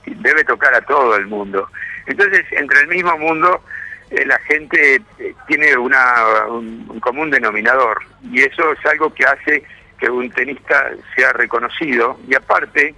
debe 0.06 0.44
tocar 0.44 0.74
a 0.74 0.82
todo 0.82 1.16
el 1.16 1.28
mundo 1.28 1.70
entonces 2.06 2.46
entre 2.52 2.82
el 2.82 2.88
mismo 2.88 3.18
mundo 3.18 3.64
eh, 4.12 4.26
la 4.26 4.38
gente 4.40 5.02
eh, 5.20 5.34
tiene 5.48 5.78
una, 5.78 6.46
un, 6.50 7.00
común 7.00 7.30
denominador 7.30 8.04
y 8.30 8.42
eso 8.42 8.74
es 8.74 8.86
algo 8.86 9.14
que 9.14 9.24
hace 9.24 9.64
que 9.98 10.10
un 10.10 10.30
tenista 10.32 10.92
sea 11.16 11.32
reconocido. 11.32 12.20
Y 12.28 12.36
aparte 12.36 12.94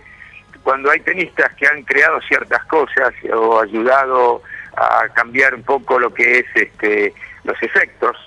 cuando 0.63 0.89
hay 0.89 1.01
tenistas 1.01 1.53
que 1.53 1.67
han 1.67 1.83
creado 1.83 2.19
ciertas 2.21 2.65
cosas 2.65 3.13
o 3.31 3.61
ayudado 3.61 4.41
a 4.75 5.07
cambiar 5.09 5.53
un 5.53 5.61
poco 5.61 5.99
lo 5.99 6.11
que 6.11 6.39
es 6.39 6.45
este 6.55 7.13
los 7.43 7.61
efectos 7.61 8.17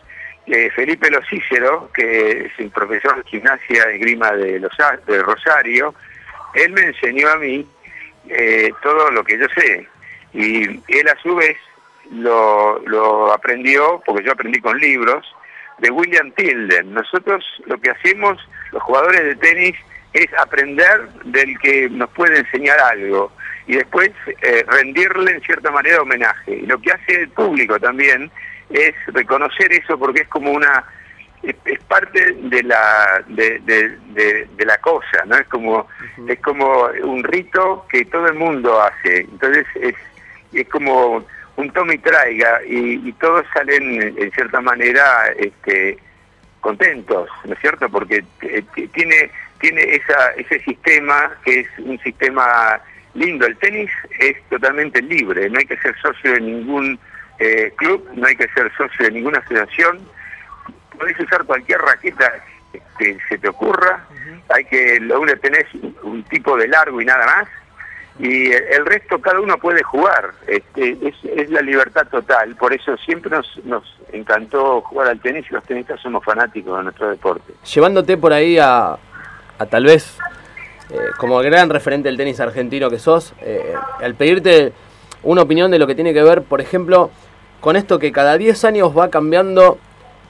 eh, 0.47 0.71
Felipe 0.71 1.11
Locícero 1.11 1.91
que 1.93 2.47
es 2.47 2.53
un 2.59 2.71
profesor 2.71 3.17
de 3.17 3.31
gimnasia 3.31 3.91
y 3.93 3.99
grima 3.99 4.31
de, 4.33 4.61
los, 4.61 4.71
de 5.07 5.23
Rosario 5.23 5.95
él 6.55 6.73
me 6.73 6.83
enseñó 6.83 7.31
a 7.31 7.37
mí 7.37 7.67
todo 8.83 9.11
lo 9.11 9.25
que 9.25 9.39
yo 9.39 9.47
sé 9.57 9.89
y 10.33 10.65
él 10.65 11.09
a 11.09 11.21
su 11.23 11.35
vez 11.35 11.57
lo, 12.11 12.79
lo 12.81 13.33
aprendió, 13.33 14.03
porque 14.05 14.25
yo 14.25 14.33
aprendí 14.33 14.61
con 14.61 14.79
libros, 14.79 15.27
de 15.79 15.91
William 15.91 16.31
Tilden. 16.33 16.95
Nosotros 16.95 17.45
lo 17.67 17.79
que 17.79 17.91
hacemos, 17.91 18.39
los 18.73 18.83
jugadores 18.83 19.23
de 19.23 19.37
tenis, 19.37 19.77
es 20.13 20.27
aprender 20.39 21.09
del 21.25 21.59
que 21.59 21.91
nos 21.91 22.09
puede 22.11 22.39
enseñar 22.39 22.79
algo 22.81 23.33
y 23.67 23.77
después 23.77 24.11
eh, 24.43 24.65
rendirle 24.69 25.33
en 25.33 25.41
cierta 25.43 25.71
manera 25.71 26.01
homenaje. 26.01 26.53
Y 26.53 26.67
lo 26.67 26.81
que 26.81 26.93
hace 26.93 27.23
el 27.23 27.29
público 27.31 27.79
también 27.79 28.31
es 28.71 28.95
reconocer 29.09 29.73
eso 29.73 29.99
porque 29.99 30.23
es 30.23 30.29
como 30.29 30.53
una 30.53 30.85
es, 31.43 31.55
parte 31.87 32.33
de 32.33 32.63
la 32.63 33.23
de, 33.29 33.61
de, 33.61 34.65
la 34.65 34.79
cosa, 34.79 35.25
¿no? 35.27 35.37
Es 35.37 35.47
como 35.49 35.87
es 36.27 36.41
como 36.41 36.89
un 37.03 37.23
rito 37.23 37.87
que 37.89 38.05
todo 38.07 38.27
el 38.27 38.35
mundo 38.35 38.81
hace. 38.81 39.21
Entonces 39.21 39.67
es 39.77 39.95
es 40.61 40.69
como 40.69 41.25
un 41.57 41.71
tome 41.71 41.95
y 41.95 41.99
traiga 41.99 42.61
y, 42.67 43.13
todos 43.15 43.47
salen 43.55 44.15
en 44.19 44.31
cierta 44.33 44.61
manera 44.61 45.29
este, 45.39 45.99
contentos, 46.61 47.31
¿no 47.45 47.55
es 47.55 47.59
cierto? 47.61 47.89
Porque 47.89 48.25
eh, 48.43 48.63
tiene 48.93 49.31
tiene 49.59 49.83
esa, 49.95 50.33
ese 50.37 50.61
sistema 50.61 51.33
que 51.45 51.61
es 51.61 51.69
un 51.79 51.99
sistema 52.01 52.81
lindo. 53.15 53.47
El 53.47 53.57
tenis 53.57 53.91
es 54.19 54.37
totalmente 54.49 55.01
libre, 55.03 55.49
no 55.49 55.59
hay 55.59 55.67
que 55.67 55.79
ser 55.79 55.95
socio 56.01 56.33
de 56.33 56.41
ningún 56.41 56.99
eh, 57.39 57.73
club, 57.77 58.07
no 58.15 58.27
hay 58.27 58.37
que 58.37 58.49
ser 58.49 58.71
socio 58.77 59.07
de 59.07 59.13
ninguna 59.13 59.39
asociación. 59.39 60.01
Podés 60.99 61.19
usar 61.21 61.45
cualquier 61.45 61.81
raqueta 61.81 62.33
que 62.99 63.19
se 63.29 63.39
te 63.39 63.49
ocurra, 63.49 64.05
hay 64.55 64.65
que, 64.65 65.01
lo 65.01 65.21
único 65.21 65.39
tenés 65.39 65.67
un 66.03 66.23
tipo 66.25 66.57
de 66.57 66.69
largo 66.69 67.01
y 67.01 67.05
nada 67.05 67.27
más, 67.27 67.49
y 68.19 68.51
el 68.51 68.87
resto 68.87 69.21
cada 69.21 69.41
uno 69.41 69.59
puede 69.59 69.83
jugar, 69.83 70.33
este, 70.47 70.97
es, 71.03 71.51
la 71.51 71.61
libertad 71.61 72.07
total, 72.11 72.57
por 72.57 72.73
eso 72.73 72.97
siempre 72.99 73.31
nos, 73.31 73.47
nos 73.65 73.85
encantó 74.13 74.81
jugar 74.81 75.09
al 75.09 75.21
tenis 75.21 75.45
y 75.51 75.55
los 75.55 75.63
tenistas 75.65 76.01
somos 76.01 76.25
fanáticos 76.25 76.79
de 76.79 76.85
nuestro 76.85 77.11
deporte. 77.11 77.53
Llevándote 77.75 78.17
por 78.17 78.33
ahí 78.33 78.59
a, 78.59 78.97
a 79.59 79.67
tal 79.67 79.85
vez, 79.85 80.19
eh, 80.91 80.97
como 81.19 81.39
gran 81.41 81.69
referente 81.69 82.09
del 82.09 82.17
tenis 82.17 82.41
argentino 82.41 82.89
que 82.89 82.99
sos, 82.99 83.35
eh, 83.43 83.75
al 84.01 84.15
pedirte 84.15 84.73
una 85.23 85.43
opinión 85.43 85.71
de 85.71 85.79
lo 85.79 85.87
que 85.87 85.95
tiene 85.95 86.15
que 86.15 86.23
ver, 86.23 86.43
por 86.43 86.63
ejemplo, 86.63 87.11
con 87.61 87.77
esto 87.77 87.99
que 87.99 88.13
cada 88.13 88.39
10 88.39 88.65
años 88.65 88.97
va 88.97 89.11
cambiando 89.11 89.79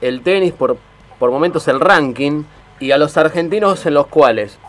el 0.01 0.21
tenis 0.21 0.51
por, 0.51 0.77
por 1.19 1.31
momentos 1.31 1.67
el 1.69 1.79
ranking 1.79 2.43
y 2.79 2.91
a 2.91 2.97
los 2.97 3.15
argentinos 3.17 3.85
en 3.85 3.93
los 3.93 4.07
cuales 4.07 4.59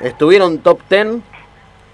estuvieron 0.00 0.58
top 0.58 0.80
10 0.88 1.35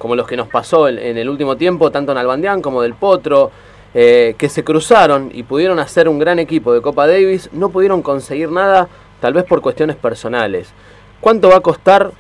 como 0.02 0.16
los 0.16 0.26
que 0.26 0.36
nos 0.36 0.48
pasó 0.48 0.88
en, 0.88 1.16
el 1.16 1.28
último 1.28 1.56
tiempo, 1.56 1.92
tanto 1.92 2.10
en 2.10 2.18
Albandián 2.18 2.60
como 2.60 2.82
del 2.82 2.94
Potro, 2.94 3.52
eh, 3.94 4.34
que 4.36 4.48
se 4.48 4.64
cruzaron 4.64 5.30
y 5.32 5.44
pudieron 5.44 5.78
hacer 5.78 6.08
un 6.08 6.18
gran 6.18 6.40
equipo 6.40 6.72
de 6.72 6.82
Copa 6.82 7.06
Davis, 7.06 7.48
no 7.52 7.68
pudieron 7.68 8.02
conseguir 8.02 8.50
nada, 8.50 8.88
tal 9.20 9.32
vez 9.32 9.44
por 9.44 9.60
cuestiones 9.60 9.94
personales. 9.94 10.74
¿Cuánto 11.20 11.50
va 11.50 11.58
a 11.58 11.60
costar 11.60 12.10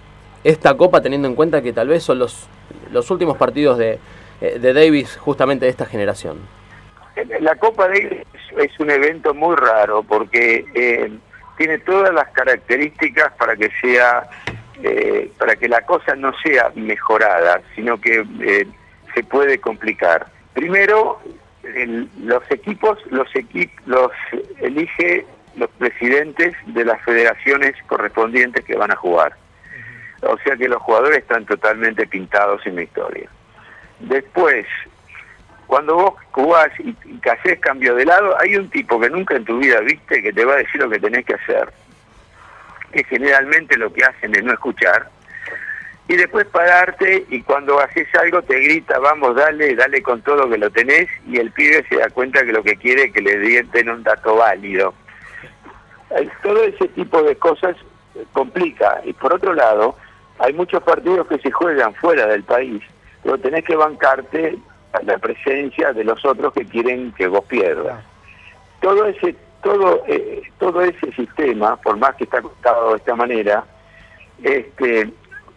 esta 0.44 0.76
Copa 0.76 1.00
teniendo 1.00 1.26
en 1.26 1.34
cuenta 1.34 1.60
que 1.60 1.72
tal 1.72 1.88
vez 1.88 2.04
son 2.04 2.20
los, 2.20 2.46
los 2.92 3.10
últimos 3.10 3.36
partidos 3.36 3.78
de, 3.78 3.98
eh, 4.40 4.60
de 4.60 4.72
Davis 4.72 5.16
justamente 5.16 5.64
de 5.64 5.72
esta 5.72 5.84
generación? 5.84 6.38
La 7.40 7.56
Copa 7.56 7.88
Davis 7.88 8.22
es 8.58 8.78
un 8.78 8.92
evento 8.92 9.34
muy 9.34 9.56
raro 9.56 10.04
porque 10.04 10.64
eh, 10.72 11.10
tiene 11.56 11.78
todas 11.78 12.14
las 12.14 12.28
características 12.28 13.32
para 13.32 13.56
que 13.56 13.70
sea 13.80 14.30
eh, 14.82 15.30
para 15.38 15.54
que 15.56 15.68
la 15.68 15.82
cosa 15.82 16.16
no 16.16 16.32
sea 16.42 16.72
mejorada, 16.74 17.60
sino 17.74 18.00
que 18.00 18.26
eh, 18.40 18.66
se 19.14 19.22
puede 19.22 19.58
complicar. 19.58 20.26
Primero, 20.54 21.20
los 22.20 22.42
equipos 22.50 22.98
los, 23.10 23.28
los 23.86 24.10
elige 24.60 25.24
los 25.54 25.70
presidentes 25.78 26.54
de 26.66 26.84
las 26.84 27.00
federaciones 27.02 27.74
correspondientes 27.86 28.64
que 28.64 28.76
van 28.76 28.90
a 28.90 28.96
jugar. 28.96 29.36
O 30.22 30.36
sea 30.38 30.56
que 30.56 30.68
los 30.68 30.82
jugadores 30.82 31.18
están 31.18 31.44
totalmente 31.46 32.06
pintados 32.06 32.66
en 32.66 32.76
la 32.76 32.82
historia. 32.82 33.28
Después, 34.00 34.66
cuando 35.66 35.94
vos 35.94 36.14
jugás 36.32 36.70
y, 36.80 36.96
y 37.04 37.20
que 37.20 37.30
haces 37.30 37.58
cambio 37.60 37.94
de 37.94 38.06
lado, 38.06 38.36
hay 38.40 38.56
un 38.56 38.68
tipo 38.70 38.98
que 38.98 39.10
nunca 39.10 39.36
en 39.36 39.44
tu 39.44 39.58
vida 39.58 39.80
viste 39.80 40.22
que 40.22 40.32
te 40.32 40.44
va 40.44 40.54
a 40.54 40.58
decir 40.58 40.80
lo 40.80 40.90
que 40.90 40.98
tenés 40.98 41.24
que 41.24 41.34
hacer 41.34 41.68
que 42.92 43.04
generalmente 43.04 43.76
lo 43.76 43.92
que 43.92 44.04
hacen 44.04 44.34
es 44.34 44.44
no 44.44 44.52
escuchar, 44.52 45.08
y 46.08 46.16
después 46.16 46.46
pararte 46.46 47.24
y 47.30 47.42
cuando 47.42 47.80
haces 47.80 48.06
algo 48.16 48.42
te 48.42 48.58
grita, 48.58 48.98
vamos, 48.98 49.34
dale, 49.36 49.74
dale 49.74 50.02
con 50.02 50.20
todo 50.22 50.50
que 50.50 50.58
lo 50.58 50.70
tenés, 50.70 51.08
y 51.26 51.38
el 51.38 51.50
pibe 51.52 51.84
se 51.88 51.96
da 51.96 52.10
cuenta 52.10 52.44
que 52.44 52.52
lo 52.52 52.62
que 52.62 52.76
quiere 52.76 53.04
es 53.04 53.12
que 53.12 53.22
le 53.22 53.38
den 53.38 53.88
un 53.88 54.02
dato 54.02 54.36
válido. 54.36 54.92
Todo 56.42 56.62
ese 56.64 56.88
tipo 56.88 57.22
de 57.22 57.36
cosas 57.36 57.76
complica. 58.32 59.00
Y 59.04 59.12
por 59.14 59.32
otro 59.32 59.54
lado, 59.54 59.96
hay 60.38 60.52
muchos 60.52 60.82
partidos 60.82 61.26
que 61.28 61.38
se 61.38 61.50
juegan 61.50 61.94
fuera 61.94 62.26
del 62.26 62.42
país, 62.42 62.82
pero 63.22 63.38
tenés 63.38 63.64
que 63.64 63.76
bancarte 63.76 64.58
a 64.92 65.02
la 65.04 65.16
presencia 65.18 65.92
de 65.92 66.04
los 66.04 66.22
otros 66.24 66.52
que 66.52 66.66
quieren 66.66 67.12
que 67.12 67.28
vos 67.28 67.44
pierdas. 67.46 68.04
Todo 68.80 69.06
ese 69.06 69.36
todo 69.62 70.04
eh, 70.06 70.42
todo 70.58 70.82
ese 70.82 71.12
sistema, 71.12 71.76
por 71.76 71.96
más 71.96 72.14
que 72.16 72.24
está 72.24 72.42
contado 72.42 72.90
de 72.90 72.96
esta 72.98 73.14
manera, 73.14 73.64
este, 74.42 75.10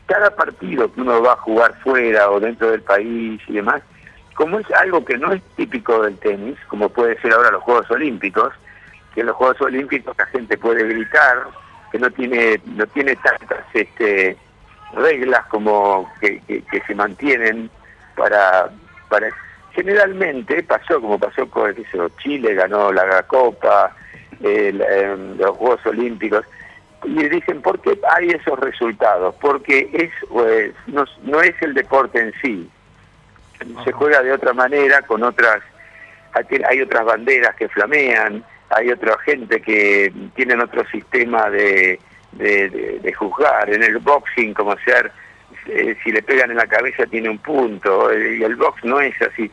cada 0.05 0.35
partido 0.35 0.91
que 0.93 1.01
uno 1.01 1.21
va 1.21 1.33
a 1.33 1.37
jugar 1.37 1.73
fuera 1.81 2.29
o 2.29 2.39
dentro 2.39 2.71
del 2.71 2.81
país 2.81 3.41
y 3.47 3.53
demás, 3.53 3.81
como 4.35 4.59
es 4.59 4.71
algo 4.71 5.03
que 5.03 5.17
no 5.17 5.31
es 5.31 5.41
típico 5.55 6.03
del 6.03 6.17
tenis, 6.19 6.57
como 6.67 6.89
puede 6.89 7.19
ser 7.21 7.33
ahora 7.33 7.51
los 7.51 7.63
Juegos 7.63 7.89
Olímpicos, 7.89 8.53
que 9.13 9.21
en 9.21 9.27
los 9.27 9.35
Juegos 9.35 9.61
Olímpicos 9.61 10.15
la 10.17 10.25
gente 10.27 10.57
puede 10.57 10.83
gritar, 10.83 11.47
que 11.91 11.99
no 11.99 12.11
tiene 12.11 12.59
no 12.65 12.85
tiene 12.87 13.15
tantas 13.15 13.65
este, 13.73 14.37
reglas 14.93 15.45
como 15.47 16.11
que, 16.19 16.39
que, 16.41 16.81
se 16.85 16.95
mantienen 16.95 17.69
para 18.15 18.69
para 19.09 19.27
generalmente 19.75 20.63
pasó 20.63 21.01
como 21.01 21.19
pasó 21.19 21.47
con 21.49 21.75
Chile 22.23 22.55
ganó 22.55 22.91
la 22.91 23.23
Copa 23.23 23.95
em, 24.41 25.37
los 25.37 25.57
Juegos 25.57 25.85
Olímpicos 25.85 26.45
y 27.03 27.27
dicen 27.27 27.61
por 27.61 27.79
qué 27.81 27.99
hay 28.15 28.29
esos 28.29 28.57
resultados 28.59 29.35
porque 29.35 29.89
es 29.93 30.11
pues, 30.29 30.73
no, 30.87 31.05
no 31.23 31.41
es 31.41 31.53
el 31.61 31.73
deporte 31.73 32.19
en 32.19 32.33
sí. 32.41 32.69
Se 33.83 33.91
juega 33.91 34.21
de 34.21 34.31
otra 34.31 34.53
manera 34.53 35.01
con 35.01 35.23
otras 35.23 35.61
hay 36.33 36.81
otras 36.81 37.05
banderas 37.05 37.55
que 37.55 37.69
flamean 37.69 38.43
hay 38.69 38.89
otra 38.89 39.17
gente 39.19 39.61
que 39.61 40.11
tienen 40.35 40.59
otro 40.59 40.85
sistema 40.89 41.49
de, 41.49 41.99
de, 42.31 43.13
juzgar. 43.13 43.69
En 43.69 43.83
el 43.83 43.99
boxing 43.99 44.53
como 44.53 44.75
ser 44.79 45.11
eh, 45.67 45.95
si 46.03 46.11
le 46.11 46.21
pegan 46.21 46.51
en 46.51 46.57
la 46.57 46.67
cabeza 46.67 47.05
tiene 47.05 47.29
un 47.29 47.39
punto 47.39 48.11
y 48.17 48.43
el 48.43 48.55
box 48.55 48.83
no 48.83 48.99
es 48.99 49.19
así 49.21 49.49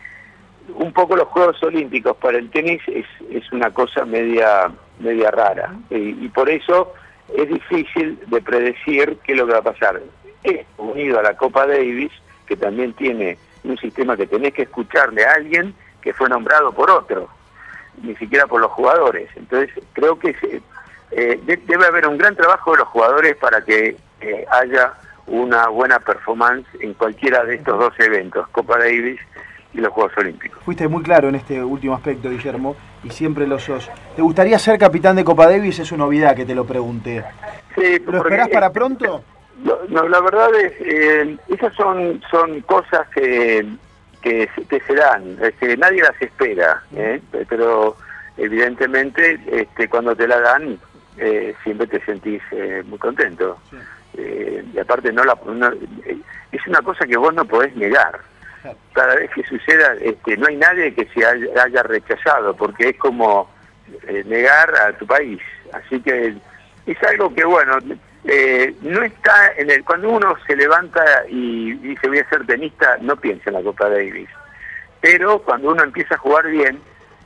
un 0.75 0.93
poco 0.93 1.17
los 1.17 1.29
Juegos 1.29 1.63
Olímpicos 1.63 2.17
para 2.17 2.39
el 2.39 2.51
tenis 2.51 2.81
es, 2.87 3.07
es 3.31 3.51
una 3.53 3.71
cosa 3.71 4.05
media, 4.05 4.71
media 5.01 5.31
rara 5.31 5.75
y, 5.91 6.29
por 6.29 6.49
eso 6.49 6.93
es 7.37 7.49
difícil 7.49 8.19
de 8.27 8.41
predecir 8.41 9.19
qué 9.25 9.33
es 9.33 9.39
lo 9.39 9.47
que 9.47 9.53
va 9.53 9.59
a 9.59 9.63
pasar. 9.63 10.01
Es 10.43 10.67
unido 10.77 11.19
a 11.19 11.23
la 11.23 11.37
Copa 11.37 11.67
Davis, 11.67 12.11
que 12.47 12.57
también 12.57 12.93
tiene 12.95 13.39
un 13.65 13.79
sistema 13.79 14.17
que 14.17 14.27
tenés 14.27 14.53
que 14.53 14.63
escucharle 14.63 15.25
a 15.25 15.35
alguien 15.35 15.75
que 16.01 16.13
fue 16.13 16.29
nombrado 16.29 16.73
por 16.73 16.91
otro, 16.91 17.29
ni 18.03 18.15
siquiera 18.17 18.47
por 18.47 18.61
los 18.61 18.71
jugadores. 18.73 19.31
Entonces 19.37 19.71
creo 19.93 20.19
que 20.19 20.35
eh, 21.13 21.41
debe 21.45 21.87
haber 21.87 22.07
un 22.07 22.19
gran 22.19 22.35
trabajo 22.35 22.73
de 22.73 22.79
los 22.79 22.89
jugadores 22.89 23.37
para 23.37 23.65
que 23.65 23.97
eh, 24.21 24.45
haya 24.51 24.95
una 25.27 25.69
buena 25.69 26.01
performance 26.01 26.67
en 26.81 26.95
cualquiera 26.95 27.45
de 27.45 27.55
estos 27.55 27.79
dos 27.79 27.95
eventos, 28.01 28.49
Copa 28.49 28.79
Davis 28.79 29.21
y 29.75 29.79
los 29.79 29.93
Juegos 29.93 30.13
Olímpicos. 30.17 30.63
Fuiste 30.65 30.89
muy 30.89 31.03
claro 31.03 31.29
en 31.29 31.37
este 31.37 31.63
último 31.63 31.95
aspecto, 31.95 32.31
Guillermo, 32.31 32.77
y 33.05 33.11
siempre 33.11 33.47
lo 33.47 33.59
sos. 33.59 33.91
¿Te 34.15 34.23
gustaría 34.23 34.59
ser 34.59 34.79
capitán 34.79 35.17
de 35.17 35.25
Copa 35.25 35.49
Davis? 35.49 35.79
Es 35.79 35.93
una 35.93 36.05
novedad 36.05 36.37
que 36.37 36.45
te 36.45 36.55
lo 36.55 36.65
pregunté. 36.65 37.25
Sí, 37.75 37.99
¿Lo 38.07 38.19
esperás 38.19 38.49
para 38.49 38.71
pronto? 38.71 39.25
No, 39.89 40.09
la 40.09 40.21
verdad 40.21 40.49
es, 40.57 40.73
eh, 40.81 41.37
esas 41.49 41.75
son, 41.75 42.21
son 42.31 42.61
cosas 42.63 43.07
que, 43.15 43.67
que 44.23 44.49
se 44.87 44.95
dan, 44.95 45.37
este, 45.43 45.77
nadie 45.77 46.03
las 46.03 46.21
espera, 46.21 46.83
¿eh? 46.95 47.21
pero 47.49 47.97
evidentemente 48.37 49.39
este, 49.51 49.89
cuando 49.89 50.17
te 50.17 50.27
la 50.27 50.41
dan 50.41 50.79
eh, 51.19 51.55
siempre 51.63 51.87
te 51.87 52.05
sentís 52.05 52.43
eh, 52.53 52.83
muy 52.87 52.99
contento. 52.99 53.59
y 54.17 54.79
aparte 54.79 55.13
no 55.13 55.25
la 55.25 55.37
es 56.53 56.67
una 56.67 56.83
cosa 56.83 57.07
que 57.07 57.17
vos 57.17 57.35
no 57.35 57.45
podés 57.45 57.75
negar. 57.77 58.21
Cada 58.93 59.15
vez 59.17 59.31
que 59.31 59.43
suceda, 59.45 59.95
este, 60.01 60.37
no 60.37 60.47
hay 60.47 60.57
nadie 60.57 60.95
que 60.95 61.07
se 61.07 61.25
haya, 61.25 61.83
rechazado, 61.83 62.55
porque 62.57 62.91
es 62.91 62.97
como 62.99 63.51
negar 64.27 64.75
a 64.77 64.93
tu 64.97 65.07
país. 65.07 65.41
Así 65.73 66.01
que 66.01 66.35
es 66.87 67.03
algo 67.03 67.35
que, 67.35 67.45
bueno, 67.45 67.79
eh, 68.25 68.75
no 68.83 69.03
está 69.03 69.53
en 69.57 69.71
el 69.71 69.85
cuando 69.85 70.11
uno 70.11 70.37
se 70.47 70.55
levanta 70.55 71.05
y 71.29 71.73
dice 71.75 72.07
voy 72.07 72.21
a 72.21 72.29
ser 72.29 72.47
tenista 72.47 72.97
no 73.01 73.17
piensa 73.17 73.51
en 73.51 73.55
la 73.55 73.63
Copa 73.63 73.89
Davis. 73.89 74.29
Pero 75.01 75.41
cuando 75.41 75.71
uno 75.71 75.83
empieza 75.83 76.15
a 76.15 76.19
jugar 76.19 76.47
bien 76.47 76.79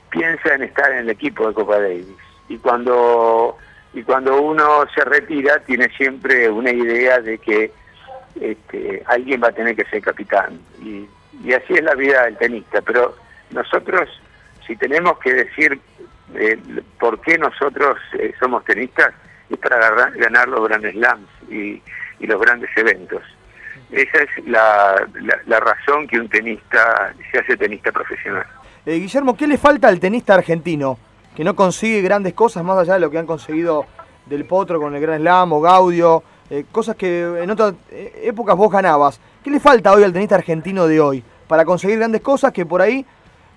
piensa 0.08 0.54
en 0.54 0.62
estar 0.62 0.90
en 0.92 0.98
el 0.98 1.10
equipo 1.10 1.46
de 1.46 1.54
Copa 1.54 1.78
Davis. 1.78 2.06
Y 2.48 2.56
cuando 2.58 3.58
y 3.92 4.02
cuando 4.02 4.40
uno 4.40 4.86
se 4.94 5.04
retira 5.04 5.58
tiene 5.60 5.90
siempre 5.96 6.48
una 6.48 6.70
idea 6.70 7.20
de 7.20 7.38
que 7.38 7.70
este, 8.40 9.02
alguien 9.06 9.42
va 9.42 9.48
a 9.48 9.52
tener 9.52 9.76
que 9.76 9.84
ser 9.84 10.00
capitán. 10.00 10.58
Y, 10.82 11.06
así 11.44 11.74
es 11.74 11.82
la 11.82 11.94
vida 11.94 12.24
del 12.24 12.36
tenista 12.36 12.80
pero 12.82 13.16
nosotros 13.50 14.08
si 14.66 14.76
tenemos 14.76 15.18
que 15.18 15.32
decir 15.32 15.80
eh, 16.34 16.58
por 16.98 17.20
qué 17.20 17.38
nosotros 17.38 17.98
eh, 18.18 18.32
somos 18.38 18.64
tenistas 18.64 19.14
es 19.48 19.58
para 19.58 20.10
ganar 20.10 20.48
los 20.48 20.68
grandes 20.68 20.92
slams 20.94 21.28
y, 21.48 21.82
los 22.20 22.40
grandes 22.40 22.70
eventos. 22.76 23.22
Esa 23.92 24.18
es 24.18 24.46
la, 24.46 25.06
la, 25.46 25.60
razón 25.60 26.08
que 26.08 26.18
un 26.18 26.28
tenista 26.28 27.14
se 27.30 27.38
hace 27.38 27.56
tenista 27.56 27.92
profesional. 27.92 28.44
Eh, 28.84 28.98
Guillermo, 28.98 29.36
¿qué 29.36 29.46
le 29.46 29.58
falta 29.58 29.86
al 29.86 30.00
tenista 30.00 30.34
argentino 30.34 30.98
que 31.36 31.44
no 31.44 31.54
consigue 31.54 32.00
grandes 32.02 32.34
cosas 32.34 32.64
más 32.64 32.78
allá 32.78 32.94
de 32.94 33.00
lo 33.00 33.10
que 33.10 33.18
han 33.18 33.26
conseguido 33.26 33.86
del 34.24 34.44
Potro 34.44 34.80
con 34.80 34.94
el 34.96 35.00
Gran 35.00 35.20
Slam 35.20 35.52
o 35.52 35.60
Gaudio? 35.60 36.24
Eh, 36.48 36.64
cosas 36.70 36.94
que 36.94 37.42
en 37.42 37.50
otras 37.50 37.74
eh, 37.90 38.22
épocas 38.24 38.56
vos 38.56 38.70
ganabas. 38.70 39.20
¿Qué 39.42 39.50
le 39.50 39.58
falta 39.58 39.92
hoy 39.92 40.04
al 40.04 40.12
tenista 40.12 40.36
argentino 40.36 40.86
de 40.86 41.00
hoy 41.00 41.24
para 41.48 41.64
conseguir 41.64 41.98
grandes 41.98 42.20
cosas 42.20 42.52
que 42.52 42.64
por 42.64 42.80
ahí 42.80 43.04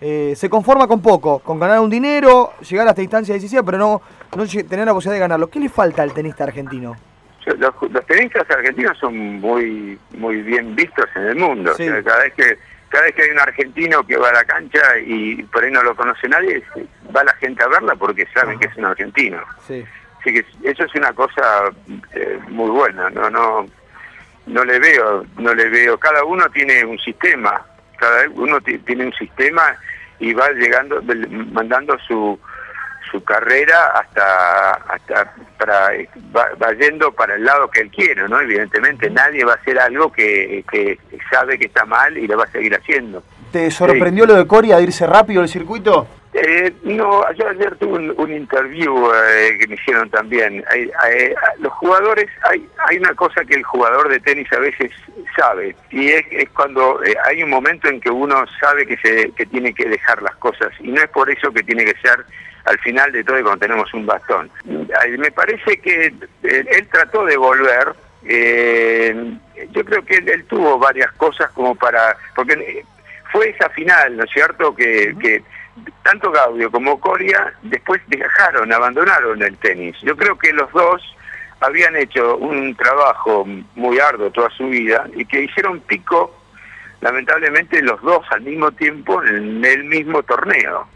eh, 0.01 0.33
se 0.35 0.49
conforma 0.49 0.87
con 0.87 1.01
poco, 1.01 1.39
con 1.39 1.59
ganar 1.59 1.79
un 1.81 1.89
dinero, 1.89 2.53
llegar 2.67 2.87
a 2.87 2.91
esta 2.91 3.01
instancia 3.01 3.33
decisiva, 3.33 3.63
pero 3.63 3.77
no, 3.77 4.01
no 4.35 4.47
tener 4.47 4.85
la 4.85 4.93
posibilidad 4.93 5.15
de 5.15 5.19
ganarlo. 5.19 5.49
¿Qué 5.49 5.59
le 5.59 5.69
falta 5.69 6.01
al 6.01 6.13
tenista 6.13 6.45
argentino? 6.45 6.95
Los, 7.57 7.73
tenistas 8.05 8.49
argentinos 8.49 8.97
son 8.99 9.39
muy 9.39 9.97
muy 10.11 10.41
bien 10.41 10.75
vistos 10.75 11.05
en 11.15 11.23
el 11.23 11.35
mundo. 11.35 11.73
cada 11.77 12.23
vez 12.23 12.33
que 12.33 12.57
cada 12.89 13.05
vez 13.05 13.15
que 13.15 13.23
hay 13.23 13.29
un 13.29 13.39
argentino 13.39 14.05
que 14.05 14.17
va 14.17 14.29
a 14.29 14.33
la 14.33 14.43
cancha 14.43 14.81
y 15.03 15.43
por 15.43 15.63
ahí 15.63 15.71
no 15.71 15.81
lo 15.83 15.95
conoce 15.95 16.27
nadie, 16.27 16.63
va 17.15 17.23
la 17.23 17.33
gente 17.33 17.63
a 17.63 17.67
verla 17.67 17.95
porque 17.95 18.27
saben 18.33 18.59
que 18.59 18.67
es 18.67 18.75
un 18.77 18.85
argentino. 18.85 19.41
Sí. 19.67 19.85
Así 20.19 20.33
que 20.33 20.45
eso 20.63 20.83
es 20.83 20.95
una 20.95 21.13
cosa 21.13 21.71
eh, 22.13 22.39
muy 22.49 22.69
buena. 22.69 23.09
No 23.09 23.29
no 23.29 23.65
no 24.47 24.63
le 24.63 24.79
veo 24.79 25.25
no 25.37 25.53
le 25.53 25.69
veo. 25.69 25.97
Cada 25.97 26.23
uno 26.23 26.49
tiene 26.49 26.83
un 26.85 26.97
sistema. 26.99 27.65
Cada 27.97 28.29
uno 28.29 28.59
tiene 28.61 29.05
un 29.05 29.13
sistema 29.13 29.75
y 30.19 30.33
va 30.33 30.49
llegando, 30.51 31.01
mandando 31.51 31.97
su, 31.99 32.39
su 33.11 33.23
carrera 33.23 33.87
hasta, 33.95 34.73
hasta 34.73 35.33
para, 35.57 35.91
va, 36.35 36.73
yendo 36.73 37.11
para 37.11 37.35
el 37.35 37.43
lado 37.43 37.69
que 37.69 37.81
él 37.81 37.89
quiere, 37.89 38.27
¿no? 38.27 38.39
Evidentemente 38.39 39.09
nadie 39.09 39.43
va 39.43 39.53
a 39.53 39.55
hacer 39.55 39.79
algo 39.79 40.11
que, 40.11 40.63
que 40.71 40.97
sabe 41.31 41.57
que 41.57 41.65
está 41.65 41.85
mal 41.85 42.17
y 42.17 42.27
lo 42.27 42.37
va 42.37 42.45
a 42.45 42.51
seguir 42.51 42.75
haciendo. 42.75 43.23
¿Te 43.51 43.71
sorprendió 43.71 44.25
lo 44.25 44.35
de 44.35 44.45
Coria 44.45 44.77
de 44.77 44.83
irse 44.83 45.07
rápido 45.07 45.41
el 45.41 45.49
circuito? 45.49 46.07
Eh, 46.31 46.71
no, 46.83 47.23
yo 47.33 47.47
ayer 47.49 47.75
tuve 47.77 48.11
un, 48.11 48.31
interview 48.31 49.11
eh, 49.11 49.57
que 49.59 49.67
me 49.67 49.75
hicieron 49.75 50.09
también. 50.11 50.63
los 51.57 51.73
jugadores, 51.73 52.27
hay, 52.43 52.67
hay 52.87 52.97
una 52.97 53.15
cosa 53.15 53.43
que 53.45 53.55
el 53.55 53.63
jugador 53.63 54.09
de 54.09 54.19
tenis 54.19 54.51
a 54.53 54.59
veces 54.59 54.91
sabe, 55.35 55.75
y 55.89 56.09
es, 56.09 56.23
es 56.29 56.47
cuando 56.49 57.03
eh, 57.03 57.15
hay 57.25 57.41
un 57.41 57.49
momento 57.49 57.87
en 57.87 57.99
que 57.99 58.11
uno 58.11 58.45
sabe 58.59 58.85
que, 58.85 58.97
se, 58.97 59.31
que 59.31 59.47
tiene 59.47 59.73
que 59.73 59.89
dejar 59.89 60.21
las 60.21 60.35
cosas, 60.35 60.69
y 60.79 60.89
no 60.89 61.01
es 61.01 61.09
por 61.09 61.31
eso 61.31 61.51
que 61.51 61.63
tiene 61.63 61.83
que 61.83 61.99
ser 61.99 62.23
al 62.65 62.77
final 62.79 63.11
de 63.11 63.23
todo 63.23 63.41
cuando 63.41 63.61
tenemos 63.65 63.91
un 63.95 64.05
bastón. 64.05 64.51
Me 64.65 65.31
parece 65.31 65.79
que 65.79 66.13
él, 66.43 66.87
trató 66.91 67.25
de 67.25 67.37
volver, 67.37 67.93
yo 69.71 69.85
creo 69.85 70.05
que 70.05 70.17
él, 70.17 70.45
tuvo 70.47 70.77
varias 70.77 71.11
cosas 71.13 71.49
como 71.51 71.73
para... 71.73 72.15
porque 72.35 72.83
fue 73.31 73.49
esa 73.49 73.69
final, 73.69 74.17
¿no 74.17 74.23
es 74.23 74.31
cierto?, 74.31 74.75
que, 74.75 75.15
que 75.19 75.41
tanto 76.03 76.31
Gaudio 76.31 76.71
como 76.71 76.99
Coria 76.99 77.53
después 77.63 78.01
dejaron, 78.07 78.71
abandonaron 78.71 79.41
el 79.41 79.57
tenis. 79.57 79.95
Yo 80.01 80.15
creo 80.15 80.37
que 80.37 80.51
los 80.53 80.71
dos 80.71 81.01
habían 81.61 81.95
hecho 81.95 82.37
un 82.37 82.75
trabajo 82.75 83.45
muy 83.75 83.99
arduo 83.99 84.31
toda 84.31 84.49
su 84.51 84.67
vida 84.67 85.07
y 85.15 85.25
que 85.25 85.43
hicieron 85.43 85.79
pico, 85.81 86.35
lamentablemente, 87.01 87.81
los 87.81 88.01
dos 88.01 88.25
al 88.31 88.41
mismo 88.41 88.71
tiempo 88.71 89.23
en 89.23 89.63
el 89.63 89.83
mismo 89.83 90.23
torneo. 90.23 90.87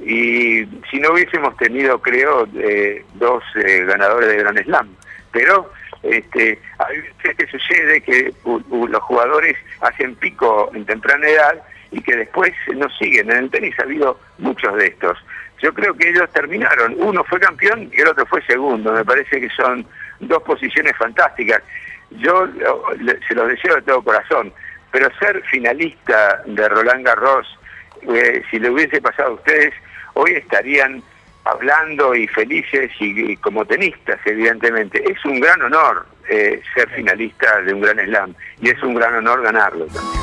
Y 0.00 0.64
si 0.90 0.98
no 0.98 1.12
hubiésemos 1.12 1.56
tenido, 1.58 2.00
creo, 2.00 2.48
eh, 2.54 3.04
dos 3.14 3.42
eh, 3.54 3.84
ganadores 3.84 4.28
de 4.28 4.36
Grand 4.36 4.64
Slam. 4.64 4.88
Pero 5.30 5.70
este, 6.02 6.58
hay 6.78 7.00
veces 7.00 7.36
que 7.36 7.46
sucede 7.46 8.00
que 8.00 8.32
los 8.44 9.02
jugadores 9.02 9.56
hacen 9.80 10.14
pico 10.16 10.70
en 10.74 10.86
temprana 10.86 11.28
edad 11.28 11.62
y 11.90 12.00
que 12.02 12.16
después 12.16 12.52
no 12.74 12.88
siguen. 12.90 13.30
En 13.30 13.38
el 13.38 13.50
tenis 13.50 13.74
ha 13.78 13.82
habido 13.82 14.18
muchos 14.38 14.74
de 14.76 14.86
estos. 14.86 15.18
Yo 15.62 15.72
creo 15.74 15.94
que 15.94 16.08
ellos 16.08 16.28
terminaron. 16.32 16.94
Uno 16.98 17.22
fue 17.24 17.38
campeón 17.40 17.90
y 17.92 18.00
el 18.00 18.08
otro 18.08 18.24
fue 18.26 18.42
segundo. 18.46 18.92
Me 18.92 19.04
parece 19.04 19.40
que 19.40 19.50
son 19.50 19.86
dos 20.20 20.42
posiciones 20.42 20.96
fantásticas. 20.96 21.62
Yo 22.10 22.48
se 23.28 23.34
los 23.34 23.48
deseo 23.48 23.76
de 23.76 23.82
todo 23.82 24.02
corazón. 24.02 24.52
Pero 24.90 25.08
ser 25.18 25.40
finalista 25.44 26.42
de 26.46 26.68
Roland 26.68 27.06
Garros, 27.06 27.46
eh, 28.02 28.42
si 28.50 28.58
le 28.58 28.70
hubiese 28.70 29.00
pasado 29.00 29.30
a 29.30 29.34
ustedes, 29.34 29.72
hoy 30.14 30.32
estarían 30.32 31.02
hablando 31.44 32.14
y 32.14 32.26
felices 32.28 32.90
y, 32.98 33.36
como 33.36 33.64
tenistas, 33.64 34.18
evidentemente. 34.24 35.02
Es 35.10 35.24
un 35.24 35.40
gran 35.40 35.62
honor 35.62 36.06
eh, 36.28 36.60
ser 36.74 36.88
finalista 36.90 37.60
de 37.62 37.74
un 37.74 37.80
gran 37.80 37.98
slam 37.98 38.34
y 38.60 38.70
es 38.70 38.82
un 38.82 38.94
gran 38.94 39.14
honor 39.14 39.42
ganarlo 39.42 39.86
también. 39.86 40.19